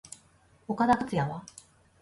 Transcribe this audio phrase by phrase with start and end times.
[0.67, 1.45] 岡田克也は？